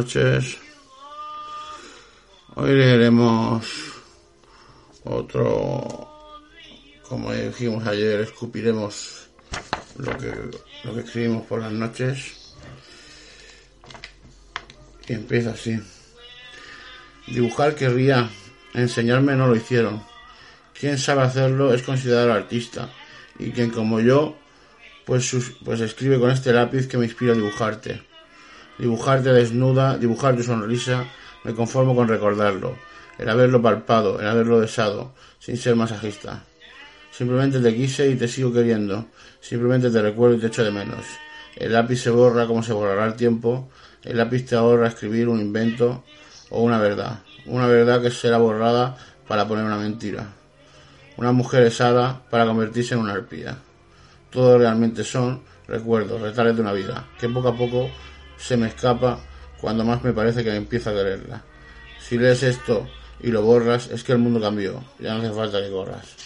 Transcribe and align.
noches. 0.00 0.56
Hoy 2.54 2.70
leeremos 2.70 3.66
otro, 5.04 6.08
como 7.06 7.32
dijimos 7.34 7.86
ayer, 7.86 8.20
escupiremos 8.20 9.28
lo 9.98 10.16
que, 10.16 10.32
lo 10.84 10.94
que 10.94 11.00
escribimos 11.00 11.44
por 11.46 11.60
las 11.60 11.72
noches. 11.72 12.54
Y 15.06 15.12
empieza 15.12 15.50
así. 15.50 15.78
Dibujar 17.26 17.74
querría, 17.74 18.30
enseñarme 18.72 19.36
no 19.36 19.48
lo 19.48 19.56
hicieron. 19.56 20.02
Quien 20.72 20.96
sabe 20.96 21.22
hacerlo 21.24 21.74
es 21.74 21.82
considerado 21.82 22.32
artista. 22.32 22.88
Y 23.38 23.50
quien 23.50 23.68
como 23.68 24.00
yo, 24.00 24.38
pues, 25.04 25.30
pues 25.62 25.80
escribe 25.82 26.18
con 26.18 26.30
este 26.30 26.54
lápiz 26.54 26.86
que 26.86 26.96
me 26.96 27.04
inspira 27.04 27.32
a 27.32 27.36
dibujarte. 27.36 28.09
Dibujarte 28.80 29.30
desnuda, 29.34 29.98
dibujar 29.98 30.34
tu 30.34 30.42
sonrisa, 30.42 31.04
me 31.44 31.52
conformo 31.52 31.94
con 31.94 32.08
recordarlo, 32.08 32.78
el 33.18 33.28
haberlo 33.28 33.60
palpado, 33.60 34.18
el 34.18 34.26
haberlo 34.26 34.58
besado, 34.58 35.12
sin 35.38 35.58
ser 35.58 35.76
masajista. 35.76 36.44
Simplemente 37.10 37.60
te 37.60 37.74
quise 37.74 38.08
y 38.08 38.16
te 38.16 38.26
sigo 38.26 38.50
queriendo, 38.50 39.08
simplemente 39.38 39.90
te 39.90 40.00
recuerdo 40.00 40.36
y 40.36 40.40
te 40.40 40.46
echo 40.46 40.64
de 40.64 40.70
menos. 40.70 41.04
El 41.56 41.74
lápiz 41.74 41.98
se 41.98 42.08
borra 42.08 42.46
como 42.46 42.62
se 42.62 42.72
borrará 42.72 43.04
el 43.04 43.16
tiempo, 43.16 43.68
el 44.02 44.16
lápiz 44.16 44.46
te 44.46 44.56
ahorra 44.56 44.88
escribir 44.88 45.28
un 45.28 45.40
invento 45.40 46.02
o 46.48 46.62
una 46.62 46.78
verdad, 46.78 47.20
una 47.44 47.66
verdad 47.66 48.00
que 48.00 48.10
será 48.10 48.38
borrada 48.38 48.96
para 49.28 49.46
poner 49.46 49.66
una 49.66 49.76
mentira. 49.76 50.26
Una 51.18 51.32
mujer 51.32 51.64
esada 51.64 52.22
para 52.30 52.46
convertirse 52.46 52.94
en 52.94 53.00
una 53.00 53.12
arpía. 53.12 53.58
Todo 54.30 54.56
realmente 54.56 55.04
son 55.04 55.42
recuerdos, 55.68 56.22
retales 56.22 56.56
de 56.56 56.62
una 56.62 56.72
vida, 56.72 57.06
que 57.18 57.28
poco 57.28 57.48
a 57.48 57.56
poco 57.56 57.90
se 58.40 58.56
me 58.56 58.68
escapa 58.68 59.20
cuando 59.60 59.84
más 59.84 60.02
me 60.02 60.12
parece 60.12 60.42
que 60.42 60.54
empiezo 60.54 60.90
a 60.90 60.94
quererla. 60.94 61.42
Si 62.00 62.18
lees 62.18 62.42
esto 62.42 62.88
y 63.20 63.30
lo 63.30 63.42
borras, 63.42 63.88
es 63.90 64.02
que 64.02 64.12
el 64.12 64.18
mundo 64.18 64.40
cambió, 64.40 64.82
ya 64.98 65.14
no 65.14 65.20
hace 65.20 65.32
falta 65.32 65.60
que 65.60 65.70
corras. 65.70 66.16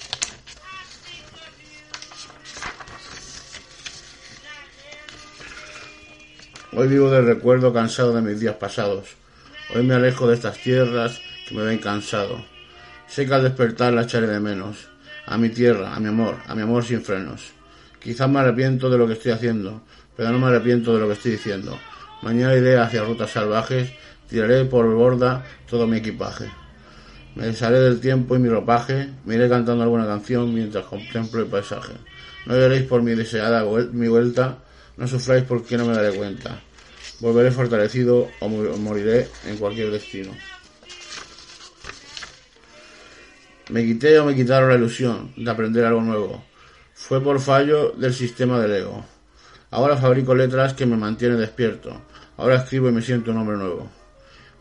Hoy 6.76 6.88
vivo 6.88 7.10
del 7.10 7.26
recuerdo 7.26 7.72
cansado 7.72 8.14
de 8.14 8.22
mis 8.22 8.40
días 8.40 8.56
pasados. 8.56 9.16
Hoy 9.74 9.82
me 9.84 9.94
alejo 9.94 10.26
de 10.28 10.34
estas 10.34 10.58
tierras 10.58 11.20
que 11.48 11.54
me 11.54 11.62
ven 11.62 11.78
cansado. 11.78 12.44
Sé 13.06 13.26
que 13.26 13.34
al 13.34 13.42
despertar 13.42 13.92
la 13.92 14.02
echaré 14.02 14.26
de 14.26 14.40
menos. 14.40 14.88
A 15.26 15.38
mi 15.38 15.50
tierra, 15.50 15.94
a 15.94 16.00
mi 16.00 16.08
amor, 16.08 16.36
a 16.46 16.54
mi 16.54 16.62
amor 16.62 16.84
sin 16.84 17.02
frenos. 17.02 17.52
Quizás 18.00 18.28
me 18.28 18.40
arrepiento 18.40 18.90
de 18.90 18.98
lo 18.98 19.06
que 19.06 19.14
estoy 19.14 19.32
haciendo, 19.32 19.82
pero 20.16 20.30
no 20.30 20.38
me 20.38 20.48
arrepiento 20.48 20.92
de 20.94 21.00
lo 21.00 21.06
que 21.06 21.14
estoy 21.14 21.32
diciendo. 21.32 21.78
Mañana 22.22 22.54
iré 22.54 22.78
hacia 22.78 23.04
rutas 23.04 23.30
salvajes, 23.30 23.90
tiraré 24.28 24.64
por 24.64 24.92
borda 24.94 25.44
todo 25.68 25.86
mi 25.86 25.98
equipaje. 25.98 26.46
Me 27.34 27.46
desharé 27.46 27.80
del 27.80 28.00
tiempo 28.00 28.36
y 28.36 28.38
mi 28.38 28.48
ropaje, 28.48 29.08
me 29.24 29.34
iré 29.34 29.48
cantando 29.48 29.82
alguna 29.82 30.06
canción 30.06 30.54
mientras 30.54 30.84
contemplo 30.84 31.40
el 31.40 31.46
paisaje. 31.46 31.94
No 32.46 32.54
lloréis 32.54 32.84
por 32.84 33.02
mi 33.02 33.14
deseada 33.14 33.64
mi 33.92 34.08
vuelta, 34.08 34.58
no 34.96 35.08
sufráis 35.08 35.44
porque 35.44 35.76
no 35.76 35.86
me 35.86 35.94
daré 35.94 36.14
cuenta. 36.16 36.60
Volveré 37.20 37.50
fortalecido 37.50 38.28
o 38.40 38.48
moriré 38.48 39.28
en 39.46 39.56
cualquier 39.56 39.90
destino. 39.90 40.32
Me 43.70 43.82
quité 43.84 44.18
o 44.18 44.26
me 44.26 44.34
quitaron 44.34 44.68
la 44.68 44.76
ilusión 44.76 45.32
de 45.36 45.50
aprender 45.50 45.84
algo 45.84 46.02
nuevo. 46.02 46.44
Fue 46.92 47.22
por 47.22 47.40
fallo 47.40 47.92
del 47.92 48.12
sistema 48.12 48.60
del 48.60 48.72
ego. 48.72 49.04
Ahora 49.74 49.96
fabrico 49.96 50.36
letras 50.36 50.72
que 50.72 50.86
me 50.86 50.96
mantienen 50.96 51.40
despierto. 51.40 52.00
Ahora 52.36 52.54
escribo 52.54 52.88
y 52.88 52.92
me 52.92 53.02
siento 53.02 53.32
un 53.32 53.38
hombre 53.38 53.56
nuevo. 53.56 53.90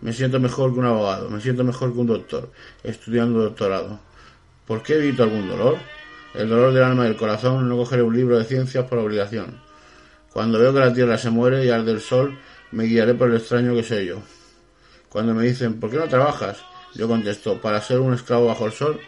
Me 0.02 0.12
siento 0.12 0.40
mejor 0.40 0.74
que 0.74 0.80
un 0.80 0.88
abogado, 0.88 1.30
me 1.30 1.40
siento 1.40 1.64
mejor 1.64 1.94
que 1.94 2.00
un 2.00 2.08
doctor, 2.08 2.52
estudiando 2.84 3.44
doctorado. 3.44 4.00
¿Por 4.66 4.82
qué 4.82 4.96
evito 4.96 5.22
algún 5.22 5.48
dolor? 5.48 5.78
El 6.34 6.50
dolor 6.50 6.74
del 6.74 6.82
alma 6.82 7.06
y 7.06 7.10
del 7.10 7.16
corazón 7.16 7.70
no 7.70 7.78
cogeré 7.78 8.02
un 8.02 8.16
libro 8.16 8.40
de 8.40 8.46
ciencias 8.46 8.86
por 8.86 8.98
obligación. 8.98 9.62
Cuando 10.34 10.58
veo 10.58 10.74
que 10.74 10.80
la 10.80 10.92
tierra 10.92 11.16
se 11.20 11.30
muere 11.30 11.64
y 11.64 11.70
arde 11.70 11.92
el 11.92 12.02
sol, 12.02 12.36
me 12.72 12.86
guiaré 12.86 13.14
por 13.14 13.30
el 13.30 13.36
extraño 13.36 13.76
que 13.76 13.84
soy 13.84 14.08
yo. 14.08 14.18
Cuando 15.10 15.36
me 15.36 15.44
dicen, 15.44 15.80
¿por 15.80 15.92
qué 15.92 15.98
no 15.98 16.08
trabajas? 16.08 16.58
Yo 16.96 17.08
contesto, 17.08 17.62
para 17.62 17.80
ser 17.82 18.00
un 18.00 18.16
esclavo 18.16 18.48
bajo 18.48 18.66
el 18.66 18.72
sol. 18.72 19.00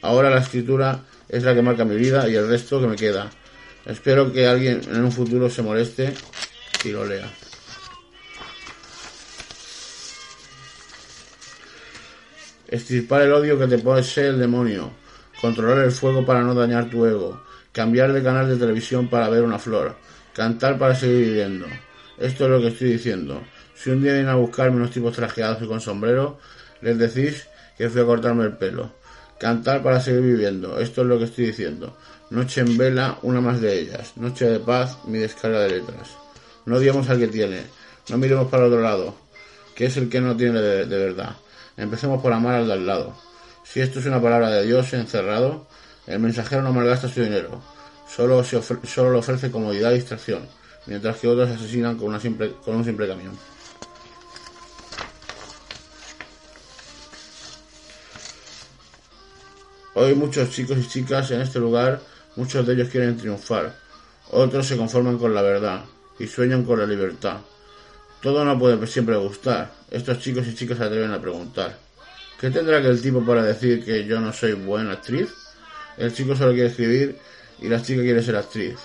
Ahora 0.00 0.30
la 0.30 0.38
escritura 0.38 1.00
es 1.28 1.42
la 1.42 1.54
que 1.54 1.60
marca 1.60 1.84
mi 1.84 1.96
vida 1.96 2.26
y 2.26 2.36
el 2.36 2.48
resto 2.48 2.80
que 2.80 2.86
me 2.86 2.96
queda. 2.96 3.28
Espero 3.86 4.32
que 4.32 4.46
alguien 4.46 4.80
en 4.90 5.04
un 5.04 5.12
futuro 5.12 5.50
se 5.50 5.62
moleste 5.62 6.14
y 6.84 6.90
lo 6.90 7.04
lea. 7.04 7.28
Estirpar 12.68 13.22
el 13.22 13.32
odio 13.32 13.58
que 13.58 13.66
te 13.66 13.78
posee 13.78 14.28
el 14.28 14.38
demonio. 14.38 14.90
Controlar 15.40 15.84
el 15.84 15.92
fuego 15.92 16.24
para 16.24 16.42
no 16.42 16.54
dañar 16.54 16.88
tu 16.88 17.04
ego. 17.04 17.42
Cambiar 17.72 18.12
de 18.12 18.22
canal 18.22 18.48
de 18.48 18.56
televisión 18.56 19.08
para 19.08 19.28
ver 19.28 19.42
una 19.42 19.58
flor. 19.58 19.96
Cantar 20.32 20.78
para 20.78 20.94
seguir 20.94 21.26
viviendo. 21.26 21.66
Esto 22.18 22.44
es 22.44 22.50
lo 22.50 22.60
que 22.60 22.68
estoy 22.68 22.92
diciendo. 22.92 23.42
Si 23.74 23.90
un 23.90 24.02
día 24.02 24.12
vienen 24.12 24.30
a 24.30 24.36
buscarme 24.36 24.76
unos 24.76 24.92
tipos 24.92 25.14
trajeados 25.14 25.60
y 25.60 25.66
con 25.66 25.80
sombrero, 25.80 26.38
les 26.80 26.96
decís 26.96 27.48
que 27.76 27.90
fui 27.90 28.00
a 28.00 28.04
cortarme 28.04 28.44
el 28.44 28.56
pelo. 28.56 28.92
Cantar 29.38 29.82
para 29.82 30.00
seguir 30.00 30.22
viviendo. 30.22 30.78
Esto 30.78 31.02
es 31.02 31.08
lo 31.08 31.18
que 31.18 31.24
estoy 31.24 31.46
diciendo. 31.46 31.96
Noche 32.32 32.62
en 32.62 32.78
vela, 32.78 33.18
una 33.20 33.42
más 33.42 33.60
de 33.60 33.78
ellas. 33.78 34.16
Noche 34.16 34.46
de 34.46 34.58
paz, 34.58 34.96
mi 35.04 35.18
descarga 35.18 35.60
de 35.60 35.68
letras. 35.68 36.16
No 36.64 36.76
odiemos 36.76 37.10
al 37.10 37.18
que 37.18 37.28
tiene. 37.28 37.60
No 38.08 38.16
miremos 38.16 38.48
para 38.48 38.64
otro 38.64 38.80
lado, 38.80 39.14
que 39.74 39.84
es 39.84 39.98
el 39.98 40.08
que 40.08 40.18
no 40.22 40.34
tiene 40.34 40.58
de, 40.62 40.86
verdad. 40.86 41.36
Empecemos 41.76 42.22
por 42.22 42.32
amar 42.32 42.54
al 42.54 42.68
de 42.68 42.72
al 42.72 42.86
lado. 42.86 43.14
Si 43.64 43.82
esto 43.82 43.98
es 43.98 44.06
una 44.06 44.22
palabra 44.22 44.48
de 44.48 44.64
Dios 44.64 44.94
encerrado, 44.94 45.66
el 46.06 46.20
mensajero 46.20 46.62
no 46.62 46.72
malgasta 46.72 47.06
su 47.06 47.22
dinero. 47.22 47.60
Solo, 48.08 48.42
solo 48.42 49.12
le 49.12 49.18
ofrece 49.18 49.50
comodidad 49.50 49.90
y 49.90 49.96
distracción, 49.96 50.48
mientras 50.86 51.18
que 51.18 51.28
otros 51.28 51.50
asesinan 51.50 51.98
con, 51.98 52.08
una 52.08 52.18
simple, 52.18 52.54
con 52.64 52.76
un 52.76 52.84
simple 52.86 53.08
camión. 53.08 53.38
Hoy 59.92 60.14
muchos 60.14 60.48
chicos 60.48 60.78
y 60.78 60.88
chicas 60.88 61.30
en 61.30 61.42
este 61.42 61.58
lugar, 61.58 62.00
muchos 62.36 62.66
de 62.66 62.74
ellos 62.74 62.88
quieren 62.88 63.16
triunfar, 63.16 63.74
otros 64.30 64.66
se 64.66 64.76
conforman 64.76 65.18
con 65.18 65.34
la 65.34 65.42
verdad 65.42 65.84
y 66.18 66.26
sueñan 66.26 66.64
con 66.64 66.78
la 66.78 66.86
libertad. 66.86 67.38
Todo 68.22 68.44
no 68.44 68.58
puede 68.58 68.86
siempre 68.86 69.16
gustar. 69.16 69.72
Estos 69.90 70.20
chicos 70.20 70.46
y 70.46 70.54
chicas 70.54 70.78
se 70.78 70.84
atreven 70.84 71.10
a 71.10 71.20
preguntar. 71.20 71.76
¿Qué 72.40 72.50
tendrá 72.50 72.80
que 72.80 72.88
el 72.88 73.02
tipo 73.02 73.24
para 73.24 73.42
decir 73.42 73.84
que 73.84 74.04
yo 74.04 74.20
no 74.20 74.32
soy 74.32 74.52
buena 74.52 74.92
actriz? 74.92 75.28
El 75.96 76.14
chico 76.14 76.34
solo 76.34 76.52
quiere 76.52 76.68
escribir 76.68 77.18
y 77.60 77.68
la 77.68 77.82
chica 77.82 78.02
quiere 78.02 78.22
ser 78.22 78.36
actriz. 78.36 78.78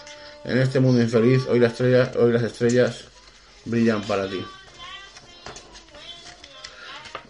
En 0.44 0.58
este 0.58 0.80
mundo 0.80 1.02
infeliz, 1.02 1.46
hoy 1.48 1.60
las 1.60 1.74
estrellas, 1.74 2.16
hoy 2.16 2.32
las 2.32 2.44
estrellas 2.44 3.06
brillan 3.66 4.02
para 4.04 4.28
ti. 4.28 4.44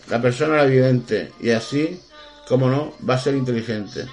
La 0.09 0.21
persona 0.21 0.55
era 0.55 0.65
evidente 0.65 1.31
y 1.39 1.51
así, 1.51 2.01
como 2.47 2.69
no, 2.69 2.93
va 3.07 3.15
a 3.15 3.19
ser 3.19 3.35
inteligente. 3.35 4.05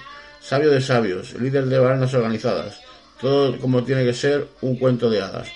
Sabio 0.47 0.69
de 0.69 0.81
sabios, 0.81 1.33
líder 1.39 1.65
de 1.65 1.79
bandas 1.79 2.13
organizadas. 2.13 2.79
Todo 3.19 3.57
como 3.59 3.83
tiene 3.83 4.05
que 4.05 4.13
ser 4.13 4.47
un 4.61 4.77
cuento 4.77 5.09
de 5.09 5.21
hadas. 5.21 5.47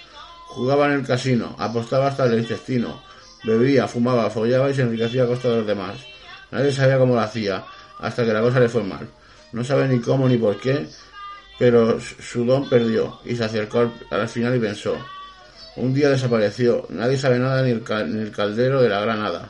Jugaba 0.47 0.87
en 0.87 0.93
el 0.93 1.05
casino, 1.05 1.55
apostaba 1.59 2.07
hasta 2.07 2.25
el 2.25 2.39
intestino, 2.39 3.01
bebía, 3.43 3.87
fumaba, 3.87 4.29
follaba 4.31 4.69
y 4.69 4.73
se 4.73 4.81
enriquecía 4.81 5.23
a 5.23 5.27
costa 5.27 5.49
de 5.49 5.57
los 5.57 5.67
demás. 5.67 5.97
Nadie 6.51 6.71
sabía 6.71 6.97
cómo 6.97 7.13
lo 7.13 7.21
hacía, 7.21 7.63
hasta 7.99 8.25
que 8.25 8.33
la 8.33 8.41
cosa 8.41 8.59
le 8.59 8.69
fue 8.69 8.83
mal. 8.83 9.07
No 9.51 9.63
sabe 9.63 9.87
ni 9.87 9.99
cómo 9.99 10.27
ni 10.27 10.37
por 10.37 10.59
qué, 10.59 10.87
pero 11.59 11.99
su 11.99 12.45
don 12.45 12.67
perdió 12.67 13.19
y 13.25 13.35
se 13.35 13.43
acercó 13.43 13.79
al- 13.79 13.93
al 14.09 14.27
final 14.29 14.55
y 14.55 14.59
pensó, 14.59 14.95
Un 15.75 15.93
día 15.93 16.09
desapareció. 16.09 16.87
Nadie 16.89 17.17
sabe 17.17 17.37
nada 17.39 17.61
ni 17.61 17.69
el, 17.71 17.83
ni 18.11 18.21
el 18.21 18.31
caldero 18.31 18.81
de 18.81 18.89
la 18.89 18.99
granada. 19.01 19.49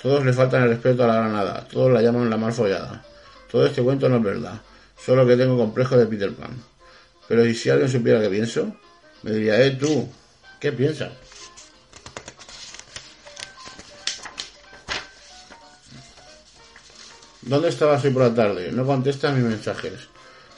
Todos 0.00 0.24
le 0.24 0.32
faltan 0.32 0.62
el 0.64 0.68
respeto 0.68 1.02
a 1.02 1.08
la 1.08 1.14
granada. 1.16 1.66
Todos 1.72 1.90
la 1.90 2.02
llaman 2.02 2.30
la 2.30 2.36
mal 2.36 2.52
follada. 2.52 3.02
Todo 3.50 3.66
este 3.66 3.82
cuento 3.82 4.08
no 4.08 4.16
es 4.16 4.22
verdad. 4.22 4.60
Solo 4.96 5.26
que 5.26 5.36
tengo 5.36 5.56
complejo 5.56 5.96
de 5.96 6.06
Peter 6.06 6.32
Pan. 6.34 6.50
Pero 7.28 7.44
¿y 7.44 7.54
si 7.54 7.70
alguien 7.70 7.88
supiera 7.88 8.20
qué 8.20 8.28
pienso? 8.28 8.74
Me 9.22 9.32
diría, 9.32 9.64
eh, 9.64 9.72
tú, 9.72 10.08
¿qué 10.58 10.72
piensas? 10.72 11.12
¿Dónde 17.42 17.68
estabas 17.68 18.04
hoy 18.04 18.10
por 18.10 18.22
la 18.22 18.34
tarde? 18.34 18.70
No 18.70 18.86
contestas 18.86 19.34
mis 19.34 19.44
mensajes. 19.44 19.94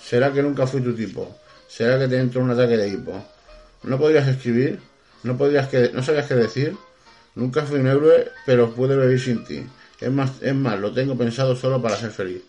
¿Será 0.04 0.32
que 0.32 0.42
nunca 0.42 0.66
fui 0.66 0.82
tu 0.82 0.94
tipo? 0.94 1.38
¿Será 1.68 1.98
que 1.98 2.08
te 2.08 2.18
entró 2.18 2.42
un 2.42 2.50
ataque 2.50 2.76
de 2.76 2.88
hipo? 2.88 3.24
¿No 3.84 3.98
podrías 3.98 4.28
escribir? 4.28 4.80
¿No, 5.22 5.38
podrías 5.38 5.68
que, 5.68 5.90
¿No 5.94 6.02
sabías 6.02 6.26
qué 6.26 6.34
decir? 6.34 6.76
Nunca 7.34 7.62
fui 7.62 7.80
un 7.80 7.86
héroe, 7.86 8.30
pero 8.44 8.74
pude 8.74 8.96
vivir 8.96 9.20
sin 9.20 9.44
ti. 9.44 9.64
Es 10.00 10.10
más, 10.10 10.32
es 10.42 10.54
más, 10.54 10.78
lo 10.78 10.92
tengo 10.92 11.16
pensado 11.16 11.56
solo 11.56 11.80
para 11.80 11.96
ser 11.96 12.10
feliz. 12.10 12.42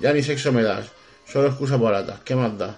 Ya 0.00 0.12
ni 0.12 0.22
sexo 0.22 0.52
me 0.52 0.62
das, 0.62 0.86
solo 1.26 1.48
excusa 1.48 1.76
baratas. 1.76 2.20
¿Qué 2.20 2.36
más 2.36 2.56
da? 2.56 2.76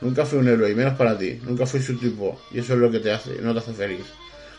Nunca 0.00 0.24
fui 0.24 0.38
un 0.38 0.48
héroe, 0.48 0.70
y 0.70 0.74
menos 0.74 0.94
para 0.94 1.18
ti. 1.18 1.40
Nunca 1.42 1.66
fui 1.66 1.82
su 1.82 1.98
tipo, 1.98 2.40
y 2.50 2.60
eso 2.60 2.74
es 2.74 2.78
lo 2.78 2.90
que 2.90 3.00
te 3.00 3.12
hace, 3.12 3.40
no 3.42 3.52
te 3.52 3.58
hace 3.58 3.72
feliz. 3.72 4.06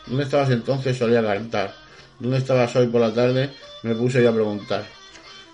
¿Dónde 0.06 0.24
estabas 0.24 0.50
entonces? 0.50 0.98
Solía 0.98 1.24
cantar. 1.24 1.74
¿Dónde 2.20 2.38
estabas 2.38 2.76
hoy 2.76 2.88
por 2.88 3.02
la 3.02 3.14
tarde? 3.14 3.50
Me 3.84 3.96
puse 3.96 4.22
yo 4.22 4.30
a 4.30 4.34
preguntar. 4.34 4.86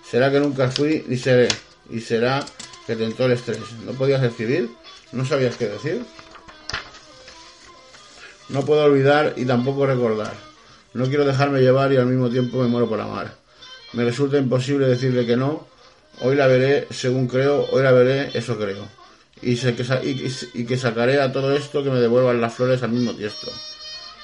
¿Será 0.09 0.31
que 0.31 0.39
nunca 0.39 0.69
fui 0.71 1.03
ni 1.07 1.17
seré? 1.17 1.47
¿Y 1.89 1.99
será 1.99 2.43
que 2.87 2.95
tentó 2.95 3.25
el 3.25 3.33
estrés? 3.33 3.59
¿No 3.85 3.93
podías 3.93 4.23
escribir? 4.23 4.69
¿No 5.11 5.25
sabías 5.25 5.55
qué 5.55 5.67
decir? 5.67 6.03
No 8.49 8.63
puedo 8.63 8.83
olvidar 8.83 9.33
y 9.37 9.45
tampoco 9.45 9.85
recordar. 9.85 10.33
No 10.93 11.05
quiero 11.07 11.25
dejarme 11.25 11.61
llevar 11.61 11.91
y 11.91 11.97
al 11.97 12.05
mismo 12.05 12.29
tiempo 12.29 12.57
me 12.61 12.67
muero 12.67 12.87
por 12.87 12.99
amar. 12.99 13.35
Me 13.93 14.03
resulta 14.03 14.37
imposible 14.37 14.87
decirle 14.87 15.25
que 15.25 15.35
no. 15.35 15.67
Hoy 16.21 16.35
la 16.35 16.47
veré 16.47 16.88
según 16.91 17.27
creo, 17.27 17.67
hoy 17.71 17.83
la 17.83 17.91
veré, 17.91 18.31
eso 18.33 18.57
creo. 18.57 18.88
Y, 19.41 19.57
sé 19.57 19.75
que, 19.75 19.83
y, 20.53 20.65
que 20.65 20.77
sacaré 20.77 21.19
a 21.21 21.31
todo 21.31 21.56
esto 21.56 21.83
que 21.83 21.89
me 21.89 22.00
devuelvan 22.00 22.39
las 22.39 22.53
flores 22.53 22.81
al 22.83 22.91
mismo 22.91 23.13
tiesto. 23.13 23.51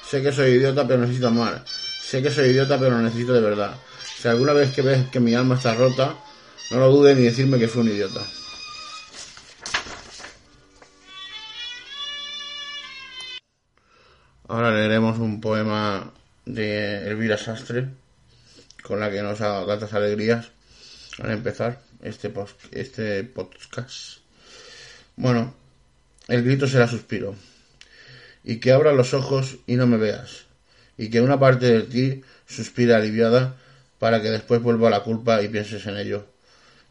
Sé 0.08 0.22
que 0.22 0.32
soy 0.32 0.52
idiota 0.52 0.88
pero 0.88 1.02
necesito 1.02 1.28
amar. 1.28 1.64
Sé 1.66 2.22
que 2.22 2.32
soy 2.32 2.50
idiota 2.50 2.80
pero 2.80 2.92
lo 2.92 3.02
necesito 3.02 3.34
de 3.34 3.42
verdad. 3.42 3.76
Si 4.18 4.28
alguna 4.28 4.54
vez 4.54 4.74
que 4.74 4.82
ves 4.82 5.10
que 5.10 5.20
mi 5.20 5.36
alma 5.36 5.56
está 5.56 5.76
rota, 5.76 6.16
no 6.72 6.80
lo 6.80 6.90
dudes 6.90 7.18
ni 7.18 7.24
decirme 7.24 7.60
que 7.60 7.68
fui 7.68 7.82
un 7.82 7.90
idiota. 7.90 8.22
Ahora 14.48 14.72
leeremos 14.72 15.18
un 15.20 15.40
poema 15.42 16.12
de 16.46 17.08
Elvira 17.08 17.38
Sastre, 17.38 17.88
con 18.84 19.00
la 19.00 19.10
que 19.12 19.22
nos 19.22 19.40
ha 19.42 19.48
dado 19.48 19.66
tantas 19.66 19.94
alegrías 19.94 20.52
al 21.22 21.32
empezar 21.32 21.80
este, 22.02 22.30
post, 22.30 22.60
este 22.72 23.24
podcast. 23.24 24.20
Bueno, 25.16 25.54
el 26.28 26.44
grito 26.44 26.68
será 26.68 26.88
suspiro. 26.88 27.36
Y 28.44 28.58
que 28.58 28.72
abra 28.72 28.92
los 28.94 29.14
ojos 29.14 29.58
y 29.68 29.76
no 29.76 29.86
me 29.86 29.98
veas. 29.98 30.46
Y 30.98 31.10
que 31.10 31.22
una 31.22 31.40
parte 31.40 31.66
de 31.68 31.82
ti 31.84 32.24
suspira 32.48 32.98
aliviada 32.98 33.56
para 34.00 34.22
que 34.22 34.30
después 34.32 34.62
vuelva 34.62 34.90
la 34.90 35.02
culpa 35.02 35.42
y 35.44 35.50
pienses 35.50 35.86
en 35.86 35.98
ello. 35.98 36.26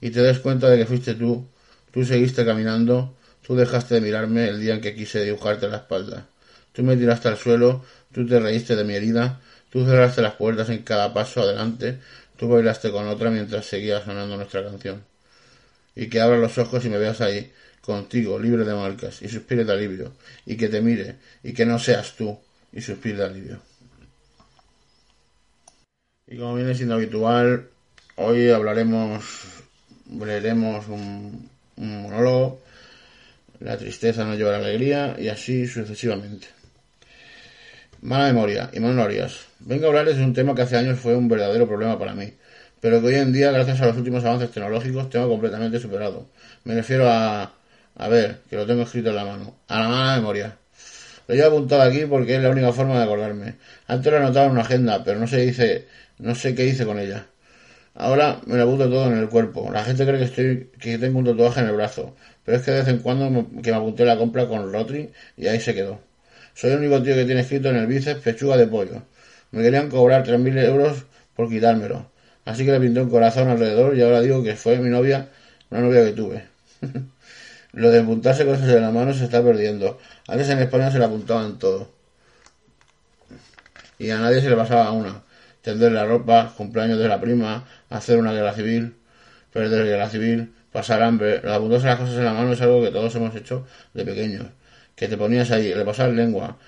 Y 0.00 0.10
te 0.10 0.22
des 0.22 0.38
cuenta 0.38 0.70
de 0.70 0.78
que 0.78 0.86
fuiste 0.86 1.14
tú, 1.14 1.48
tú 1.92 2.04
seguiste 2.04 2.44
caminando, 2.44 3.16
tú 3.44 3.56
dejaste 3.56 3.96
de 3.96 4.00
mirarme 4.00 4.48
el 4.48 4.60
día 4.60 4.74
en 4.74 4.80
que 4.80 4.94
quise 4.94 5.24
dibujarte 5.24 5.68
la 5.68 5.78
espalda. 5.78 6.28
Tú 6.72 6.84
me 6.84 6.96
tiraste 6.96 7.28
al 7.28 7.36
suelo, 7.36 7.84
tú 8.12 8.26
te 8.26 8.38
reíste 8.38 8.76
de 8.76 8.84
mi 8.84 8.94
herida, 8.94 9.40
tú 9.70 9.84
cerraste 9.84 10.22
las 10.22 10.34
puertas 10.34 10.70
en 10.70 10.82
cada 10.82 11.12
paso 11.12 11.42
adelante, 11.42 11.98
tú 12.40 12.48
bailaste 12.48 12.90
con 12.90 13.06
otra 13.06 13.30
mientras 13.30 13.66
seguía 13.66 14.02
sonando 14.02 14.34
nuestra 14.34 14.64
canción. 14.64 15.04
Y 15.94 16.08
que 16.08 16.22
abra 16.22 16.38
los 16.38 16.56
ojos 16.56 16.82
y 16.86 16.88
me 16.88 16.96
veas 16.96 17.20
ahí, 17.20 17.52
contigo, 17.82 18.38
libre 18.38 18.64
de 18.64 18.74
marcas, 18.74 19.20
y 19.20 19.28
suspire 19.28 19.66
de 19.66 19.72
alivio, 19.74 20.14
y 20.46 20.56
que 20.56 20.70
te 20.70 20.80
mire, 20.80 21.16
y 21.42 21.52
que 21.52 21.66
no 21.66 21.78
seas 21.78 22.16
tú, 22.16 22.38
y 22.72 22.80
suspire 22.80 23.18
de 23.18 23.24
alivio. 23.24 23.60
Y 26.28 26.38
como 26.38 26.54
viene 26.54 26.74
siendo 26.74 26.94
habitual, 26.94 27.68
hoy 28.16 28.48
hablaremos, 28.48 29.22
leeremos 30.08 30.88
un, 30.88 31.50
un 31.76 32.02
monólogo, 32.02 32.62
la 33.58 33.76
tristeza 33.76 34.24
no 34.24 34.34
lleva 34.34 34.52
la 34.52 34.58
alegría, 34.58 35.14
y 35.18 35.28
así 35.28 35.66
sucesivamente. 35.66 36.48
Mala 38.02 38.28
memoria 38.32 38.70
y 38.72 38.80
memorias. 38.80 39.40
Vengo 39.58 39.84
a 39.84 39.88
hablarles 39.88 40.16
de 40.16 40.24
un 40.24 40.32
tema 40.32 40.54
que 40.54 40.62
hace 40.62 40.74
años 40.74 40.98
fue 40.98 41.14
un 41.14 41.28
verdadero 41.28 41.68
problema 41.68 41.98
para 41.98 42.14
mí, 42.14 42.32
pero 42.80 42.98
que 43.00 43.08
hoy 43.08 43.16
en 43.16 43.30
día, 43.30 43.52
gracias 43.52 43.78
a 43.82 43.86
los 43.86 43.96
últimos 43.98 44.24
avances 44.24 44.50
tecnológicos, 44.50 45.10
tengo 45.10 45.28
completamente 45.28 45.78
superado. 45.78 46.30
Me 46.64 46.74
refiero 46.74 47.10
a... 47.10 47.52
A 47.96 48.08
ver, 48.08 48.38
que 48.48 48.56
lo 48.56 48.64
tengo 48.64 48.82
escrito 48.82 49.10
en 49.10 49.16
la 49.16 49.24
mano. 49.26 49.54
A 49.68 49.80
la 49.80 49.88
mala 49.88 50.16
memoria. 50.16 50.56
Lo 51.28 51.34
he 51.34 51.44
apuntado 51.44 51.82
aquí 51.82 52.06
porque 52.06 52.36
es 52.36 52.42
la 52.42 52.48
única 52.48 52.72
forma 52.72 52.96
de 52.96 53.04
acordarme. 53.04 53.56
Antes 53.86 54.10
lo 54.10 54.18
anotaba 54.18 54.46
en 54.46 54.52
una 54.52 54.62
agenda, 54.62 55.04
pero 55.04 55.20
no 55.20 55.26
sé, 55.26 55.42
dice, 55.42 55.86
no 56.18 56.34
sé 56.34 56.54
qué 56.54 56.64
hice 56.64 56.86
con 56.86 56.98
ella. 56.98 57.26
Ahora 57.94 58.40
me 58.46 58.56
lo 58.56 58.62
apunto 58.62 58.88
todo 58.88 59.08
en 59.08 59.18
el 59.18 59.28
cuerpo. 59.28 59.70
La 59.70 59.84
gente 59.84 60.06
cree 60.06 60.18
que 60.18 60.24
estoy, 60.24 60.70
que 60.80 60.96
tengo 60.96 61.18
un 61.18 61.26
tatuaje 61.26 61.60
en 61.60 61.66
el 61.66 61.76
brazo, 61.76 62.16
pero 62.46 62.56
es 62.56 62.64
que 62.64 62.70
de 62.70 62.78
vez 62.78 62.88
en 62.88 63.00
cuando 63.00 63.46
que 63.62 63.70
me 63.70 63.76
apunté 63.76 64.06
la 64.06 64.16
compra 64.16 64.48
con 64.48 64.72
Rotary 64.72 65.10
y 65.36 65.46
ahí 65.48 65.60
se 65.60 65.74
quedó. 65.74 66.00
Soy 66.60 66.72
el 66.72 66.80
único 66.80 67.02
tío 67.02 67.14
que 67.14 67.24
tiene 67.24 67.40
escrito 67.40 67.70
en 67.70 67.76
el 67.76 67.86
bíceps 67.86 68.20
pechuga 68.20 68.58
de 68.58 68.66
pollo. 68.66 69.02
Me 69.50 69.62
querían 69.62 69.88
cobrar 69.88 70.22
3.000 70.22 70.62
euros 70.66 71.06
por 71.34 71.48
quitármelo. 71.48 72.10
Así 72.44 72.66
que 72.66 72.72
le 72.72 72.78
pinté 72.78 73.00
un 73.00 73.08
corazón 73.08 73.48
alrededor 73.48 73.96
y 73.96 74.02
ahora 74.02 74.20
digo 74.20 74.42
que 74.42 74.56
fue 74.56 74.76
mi 74.76 74.90
novia, 74.90 75.30
una 75.70 75.80
novia 75.80 76.04
que 76.04 76.12
tuve. 76.12 76.44
Lo 77.72 77.90
de 77.90 78.00
apuntarse 78.00 78.44
cosas 78.44 78.68
en 78.68 78.82
la 78.82 78.90
mano 78.90 79.14
se 79.14 79.24
está 79.24 79.42
perdiendo. 79.42 79.98
Antes 80.28 80.50
en 80.50 80.58
España 80.58 80.90
se 80.90 80.98
le 80.98 81.06
apuntaban 81.06 81.58
todo. 81.58 81.88
Y 83.98 84.10
a 84.10 84.18
nadie 84.18 84.42
se 84.42 84.50
le 84.50 84.56
pasaba 84.56 84.90
una. 84.90 85.22
Tender 85.62 85.92
la 85.92 86.04
ropa, 86.04 86.52
cumpleaños 86.54 86.98
de 86.98 87.08
la 87.08 87.22
prima, 87.22 87.66
hacer 87.88 88.18
una 88.18 88.34
guerra 88.34 88.52
civil, 88.52 88.96
perder 89.50 89.86
la 89.86 89.90
guerra 89.92 90.10
civil, 90.10 90.52
pasar 90.72 91.02
hambre. 91.02 91.40
Lo 91.40 91.52
de 91.52 91.56
apuntarse 91.56 91.86
las 91.86 91.98
cosas 91.98 92.16
en 92.16 92.26
la 92.26 92.34
mano 92.34 92.52
es 92.52 92.60
algo 92.60 92.82
que 92.82 92.90
todos 92.90 93.14
hemos 93.14 93.34
hecho 93.34 93.66
de 93.94 94.04
pequeños 94.04 94.59
que 95.00 95.08
te 95.08 95.16
ponías 95.16 95.50
ahí, 95.50 95.72
repasar 95.72 96.10
lengua, 96.10 96.58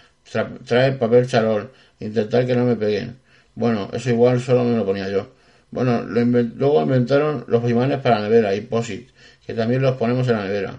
traer 0.64 0.99
papel 0.99 1.26
charol, 1.26 1.70
intentar 2.00 2.46
que 2.46 2.56
no 2.56 2.64
me 2.64 2.76
peguen. 2.76 3.19
Bueno, 3.55 3.90
eso 3.93 4.08
igual 4.08 4.40
solo 4.40 4.64
me 4.64 4.75
lo 4.75 4.87
ponía 4.87 5.06
yo. 5.11 5.34
Bueno, 5.71 6.00
luego 6.00 6.80
inventaron 6.80 7.45
los 7.47 7.68
imanes 7.68 7.99
para 7.99 8.21
la 8.21 8.30
nevera 8.30 8.54
y 8.54 8.62
POSIT, 8.62 9.11
que 9.47 9.52
también 9.52 9.83
los 9.83 9.99
ponemos 9.99 10.26
en 10.28 10.37
la 10.37 10.45
nevera. 10.45 10.76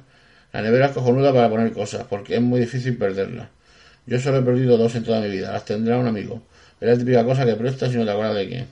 La 0.51 0.63
nevera 0.63 0.88
es 0.88 0.94
cojonuda 0.94 1.32
para 1.32 1.48
poner 1.48 1.72
cosas, 1.74 2.06
porque 2.10 2.38
es 2.38 2.42
muy 2.42 2.60
difícil 2.60 2.98
perderla. 2.98 3.51
Yo 4.08 4.20
solo 4.20 4.39
he 4.39 4.42
perdido 4.42 4.75
dos 4.75 4.96
en 4.96 5.04
toda 5.04 5.22
mi 5.22 5.30
vida, 5.30 5.51
las 5.51 5.63
tendrá 5.63 6.00
un 6.00 6.08
amigo. 6.08 6.42
Es 6.82 6.88
la 6.88 6.98
típica 6.98 7.24
cosa 7.24 7.46
que 7.46 7.54
prestas 7.54 7.94
y 7.94 7.98
no 7.98 8.06
te 8.06 8.10
acuerdas 8.10 8.36
de 8.36 8.48
quién. 8.48 8.66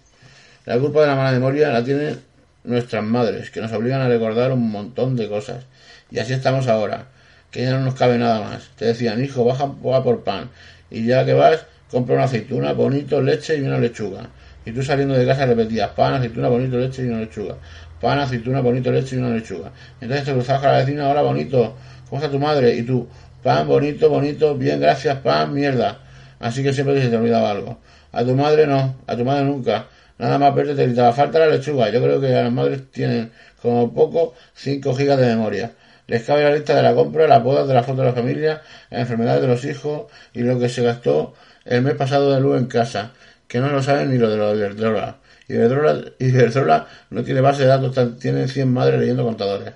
La 0.65 0.79
culpa 0.79 1.01
de 1.01 1.08
la 1.08 1.15
mala 1.15 1.34
memoria 1.34 1.70
la 1.70 1.84
tienen 1.84 2.20
nuestras 2.63 3.03
madres, 3.03 3.51
que 3.51 3.62
nos 3.62 3.72
obligan 3.74 4.01
a 4.01 4.08
recordar 4.08 4.51
un 4.51 4.72
montón 4.72 5.15
de 5.15 5.29
cosas. 5.29 5.65
Y 6.10 6.17
así 6.17 6.34
estamos 6.34 6.67
ahora 6.67 7.10
que 7.51 7.63
ya 7.63 7.72
no 7.72 7.81
nos 7.81 7.96
cabe 7.96 8.17
nada 8.17 8.39
más. 8.39 8.70
Te 8.77 8.86
decían, 8.86 9.24
hijo, 9.24 9.46
baja, 9.46 9.72
por 10.03 10.24
pan. 10.24 10.50
Y 10.89 11.05
ya 11.05 11.25
que 11.25 11.34
vas, 11.34 11.65
compra 11.91 12.15
una 12.15 12.24
aceituna, 12.24 12.74
bonito, 12.74 13.22
leche 13.22 13.58
y 13.58 13.62
una 13.62 13.77
lechuga. 13.77 14.29
Y 14.65 14.72
tú 14.72 14.81
saliendo 14.84 15.15
de 15.15 15.25
casa 15.25 15.46
repetías, 15.46 15.89
pan, 15.91 16.13
aceituna, 16.13 16.48
bonito, 16.48 16.77
leche 16.77 17.03
y 17.03 17.10
una 17.10 17.20
lechuga. 17.20 17.58
Pan, 18.00 18.20
aceituna, 18.20 18.62
bonito, 18.62 18.91
leche 18.91 19.15
y 19.15 19.20
una 19.20 19.29
lechuga. 19.29 19.72
Entonces 20.00 20.25
te 20.25 20.34
cruzabas 20.34 20.62
con 20.62 20.72
la 20.72 20.77
vecina, 20.77 21.10
hola, 21.10 21.22
bonito, 21.22 21.75
¿cómo 22.10 22.22
está 22.22 22.31
tu 22.31 22.39
madre? 22.39 22.75
Y 22.75 22.84
tú, 22.84 23.08
pan, 23.43 23.67
bonito, 23.67 24.10
bonito, 24.10 24.55
bien, 24.55 24.79
gracias, 24.79 25.17
pan, 25.17 25.53
mierda. 25.53 26.00
Así 26.39 26.63
que 26.63 26.74
siempre 26.74 27.01
se 27.01 27.10
te 27.10 27.17
olvidaba 27.17 27.51
algo. 27.51 27.79
A 28.12 28.24
tu 28.24 28.36
madre 28.36 28.65
no, 28.67 28.96
a 29.08 29.15
tu 29.15 29.25
madre 29.25 29.46
nunca. 29.46 29.88
Nada 30.17 30.38
más 30.38 30.53
verte 30.53 30.75
te 30.75 30.86
gritaba, 30.86 31.13
falta 31.13 31.39
la 31.39 31.48
lechuga. 31.48 31.89
Yo 31.89 32.01
creo 32.01 32.22
que 32.22 32.29
las 32.29 32.51
madres 32.51 32.91
tienen 32.91 33.31
como 33.62 33.93
poco 33.93 34.34
5 34.53 34.93
gigas 34.96 35.20
de 35.20 35.27
memoria. 35.27 35.72
Les 36.12 36.24
cabe 36.24 36.44
la 36.44 36.53
lista 36.53 36.75
de 36.75 36.84
la 36.84 36.94
compra, 36.94 37.25
las 37.25 37.41
bodas 37.41 37.70
de 37.70 37.74
la 37.74 37.84
foto 37.84 38.01
de 38.01 38.08
la 38.08 38.13
familia, 38.13 38.62
las 38.89 39.00
enfermedades 39.00 39.44
de 39.44 39.48
los 39.48 39.63
hijos 39.63 40.12
y 40.34 40.41
lo 40.41 40.60
que 40.60 40.68
se 40.68 40.84
gastó 40.84 41.34
el 41.63 41.84
mes 41.84 41.96
pasado 41.96 42.34
de 42.34 42.41
luz 42.41 42.58
en 42.58 42.65
casa, 42.65 43.13
que 43.48 43.62
no 43.62 43.70
lo 43.70 43.82
saben 43.82 44.12
ni 44.12 44.18
lo 44.18 44.30
de 44.30 44.36
los 44.36 44.53
Iberdrola. 44.58 45.20
Iberdrola, 45.48 46.88
no 47.12 47.24
tiene 47.24 47.39
base 47.39 47.62
de 47.62 47.70
datos, 47.70 48.20
tiene 48.20 48.50
100 48.50 48.74
madres 48.74 49.00
leyendo 49.00 49.24
contadores. 49.24 49.72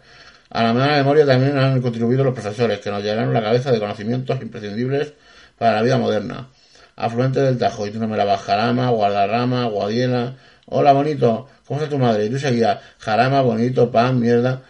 A 0.49 0.63
la 0.63 0.73
mala 0.73 0.97
memoria 0.97 1.25
también 1.25 1.57
han 1.57 1.81
contribuido 1.81 2.25
los 2.25 2.33
profesores, 2.33 2.79
que 2.79 2.91
nos 2.91 3.01
llenaron 3.01 3.33
la 3.33 3.41
cabeza 3.41 3.71
de 3.71 3.79
conocimientos 3.79 4.41
imprescindibles 4.41 5.13
para 5.57 5.75
la 5.75 5.83
vida 5.83 5.97
moderna. 5.97 6.49
Afluente 6.97 7.39
del 7.39 7.57
Tajo, 7.57 7.87
y 7.87 7.91
tú 7.91 7.99
no 7.99 8.09
me 8.09 8.17
la 8.17 8.25
vas, 8.25 8.41
Jarama, 8.41 8.89
Guadarrama, 8.89 9.67
Guadiela. 9.67 10.35
Hola, 10.65 10.91
bonito, 10.91 11.47
¿cómo 11.65 11.79
está 11.79 11.89
tu 11.89 11.97
madre? 11.97 12.25
Y 12.25 12.29
tú 12.29 12.39
seguías, 12.39 12.79
Jarama, 12.99 13.39
bonito, 13.39 13.89
pan, 13.89 14.19
mierda. 14.19 14.63